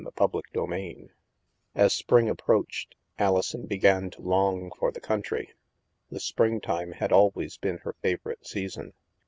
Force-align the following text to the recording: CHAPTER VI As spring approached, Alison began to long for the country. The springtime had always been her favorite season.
CHAPTER 0.17 0.39
VI 0.65 1.09
As 1.75 1.93
spring 1.93 2.27
approached, 2.27 2.95
Alison 3.19 3.67
began 3.67 4.09
to 4.09 4.21
long 4.23 4.71
for 4.79 4.91
the 4.91 4.99
country. 4.99 5.53
The 6.09 6.19
springtime 6.19 6.93
had 6.93 7.11
always 7.11 7.57
been 7.57 7.77
her 7.83 7.93
favorite 7.93 8.47
season. 8.47 8.93